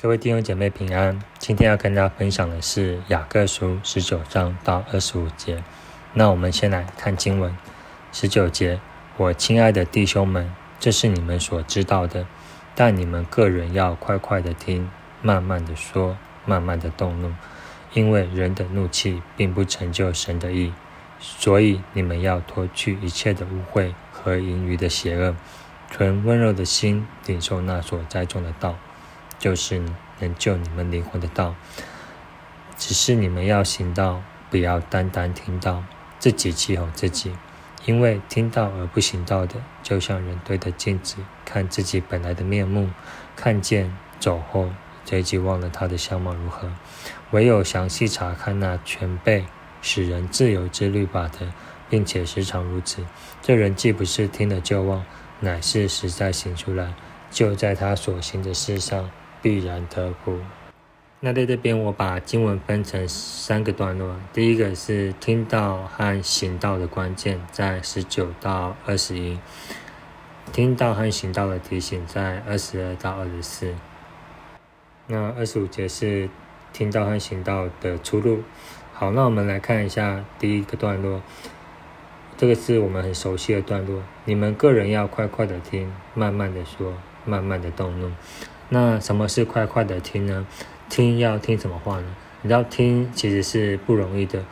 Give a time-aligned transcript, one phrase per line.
[0.00, 5.64] 各位弟兄姐妹平安，今天要跟大家分享的是雅各书十九章到二十五节。
[6.12, 7.52] 那我们先来看经文，
[8.12, 8.78] 十九节：
[9.16, 12.28] 我亲爱的弟兄们，这是你们所知道的，
[12.76, 14.88] 但你们个人要快快的听，
[15.20, 17.32] 慢慢的说，慢慢的动怒，
[17.92, 20.72] 因为人的怒气并不成就神的意。
[21.18, 25.34] 所以你们要脱去一切的污秽和淫余的邪恶，
[25.90, 28.76] 存温柔的心，领受那所栽种的道。
[29.38, 29.82] 就是
[30.18, 31.54] 能救你们灵魂的道，
[32.76, 35.84] 只是你们要行道，不要单单听到，
[36.18, 37.32] 自己欺哄自己。
[37.84, 42.90] 因为听到而不行道的，就像人对着镜子看自己本来的面目，
[43.36, 44.70] 看见走后，
[45.04, 46.70] 随即忘了他的相貌如何。
[47.30, 49.46] 唯有详细查看那全备
[49.80, 51.52] 使人自由之律法的，
[51.88, 53.06] 并且时常如此，
[53.40, 55.04] 这人既不是听了就忘，
[55.40, 56.92] 乃是实在行出来，
[57.30, 59.08] 就在他所行的事上。
[59.40, 60.38] 必然得福。
[61.20, 64.14] 那在这边，我把经文分成三个段落。
[64.32, 69.36] 第一个是听到和行道的关键，在十九到二十一；
[70.52, 73.74] 听到和行道的提醒，在二十二到二十四。
[75.08, 76.30] 那二十五节是
[76.72, 78.42] 听到和行道的出路。
[78.92, 81.20] 好，那我们来看一下第一个段落。
[82.36, 84.04] 这个是我们很熟悉的段落。
[84.24, 88.12] 你们个人要快快的听，慢慢的说，慢慢的动怒。
[88.70, 90.46] 那什么是快快的听呢？
[90.90, 92.16] 听要听什么话呢？
[92.42, 94.44] 你知道听其实是不容易的，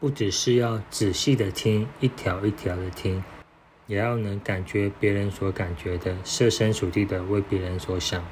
[0.00, 3.22] 不只是要仔细的听，一条一条的听，
[3.86, 8.24] 也要能感觉别人所感觉的，设身处地的为别人所想。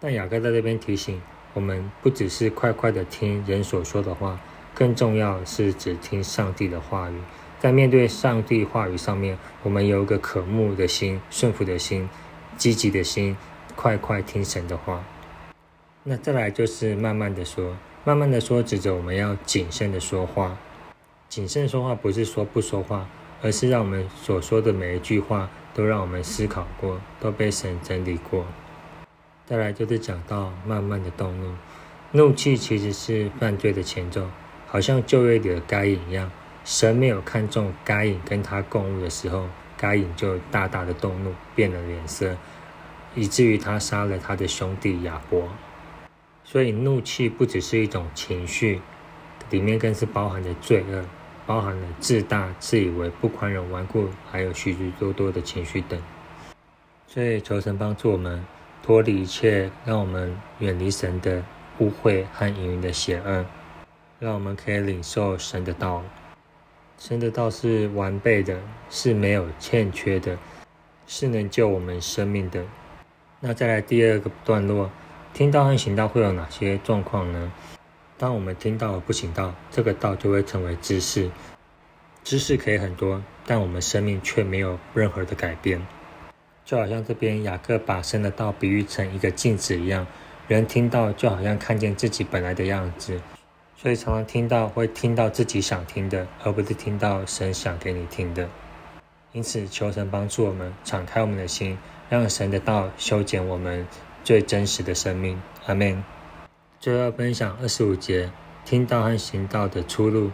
[0.00, 1.22] 但雅各在这边提醒
[1.54, 4.40] 我们，不只是快快的听人所说的话，
[4.74, 7.14] 更重要是只听上帝的话语。
[7.60, 12.08] 在面对上帝话语上面，我们有一个渴慕的心、顺服的心、
[12.56, 13.36] 积极的心。
[13.80, 15.02] 快快听神的话，
[16.02, 20.58] 那再来就是慢慢的说，慢慢的说，指着我们要谨慎的说话。
[21.30, 23.08] 谨慎说话不是说不说话，
[23.40, 28.44] 而是让我们所说的每一句话都让我们思考过，都被神整理过。
[29.46, 31.54] 再来就是讲到慢慢的动怒，
[32.12, 34.28] 怒气其实是犯罪的前奏，
[34.66, 36.30] 好像旧约里的该隐一样，
[36.66, 39.46] 神没有看中该隐跟他共舞的时候，
[39.78, 42.36] 该隐就大大的动怒，变了脸色。
[43.14, 45.48] 以至于他杀了他的兄弟亚伯，
[46.44, 48.80] 所以怒气不只是一种情绪，
[49.50, 51.04] 里面更是包含着罪恶，
[51.46, 56.00] 包含了自大、自以为、不宽容、顽固，还有许许多多的情绪等。
[57.06, 58.44] 所以求神帮助我们
[58.82, 61.42] 脱离一切，让我们远离神的
[61.78, 63.44] 污秽和淫淫的邪恶，
[64.20, 66.04] 让我们可以领受神的道。
[66.96, 70.38] 神的道是完备的，是没有欠缺的，
[71.06, 72.64] 是能救我们生命的。
[73.42, 74.90] 那再来第二个段落，
[75.32, 77.50] 听到和行道会有哪些状况呢？
[78.18, 81.30] 当我们听到而不行道，这个道就会成为知识。
[82.22, 85.80] 知识可以很多，但我们生命却没有任何的改变。
[86.66, 90.06] 就好像这边雅各把神的道比喻成一个镜子一样，
[90.46, 93.22] 人听到就好像看见自己本来的样子，
[93.74, 98.50] 所以常常听到会听到自己想听的，而不是听到神想给你听的。
[99.32, 101.78] 因此，求神帮助我们敞开我们的心。
[102.10, 103.86] 让神的道修剪我们
[104.24, 106.02] 最真实的生命，阿门。
[106.80, 108.32] 最后分享二十五节，
[108.64, 110.32] 听到和行道的出路。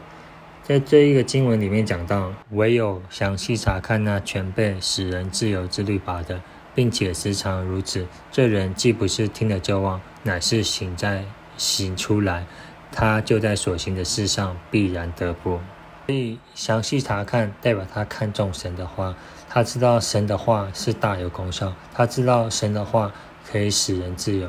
[0.62, 6.41] 在这一个经文里面讲到，唯有详细查看那全被使人自由之律法的，
[6.75, 11.26] 并且时常如此，这人既不是听了就忘，乃是行在
[11.58, 12.47] 行出来，
[12.91, 15.60] 他就在所行的事上必然得福。
[16.06, 19.15] 所以详细查看，代表他看重神的话。
[19.49, 23.12] 他知道神的话是大有功效，他知道神的话
[23.50, 24.49] 可以使人自由，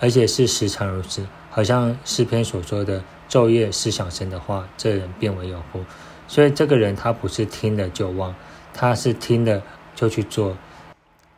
[0.00, 1.26] 而且是时常如此。
[1.50, 5.84] 好像诗篇所说的“昼夜思想神的话，这人变为有福”。
[6.26, 8.34] 所以这个人他不是听了就忘，
[8.72, 9.62] 他是听了
[9.94, 10.56] 就去做，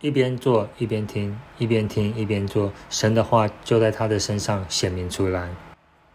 [0.00, 5.48] 一边做一边听，一边听一边做，神的话就在他的身上显明出来，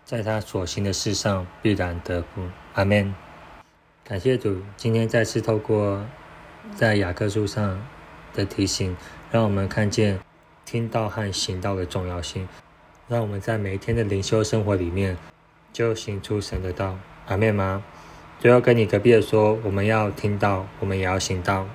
[0.05, 2.41] 在他所行的事上必然得福。
[2.73, 3.13] 阿门。
[4.05, 6.05] 感谢主，今天再次透过。
[6.75, 7.85] 在雅各书上
[8.33, 8.95] 的提醒，
[9.31, 10.19] 让我们看见
[10.65, 12.47] 听到和行道的重要性，
[13.07, 15.17] 让我们在每一天的灵修生活里面
[15.71, 16.97] 就行出神的道。
[17.27, 17.83] 阿妹吗？
[18.39, 21.65] 最后跟你隔壁的说，我们要听到，我们也要行道。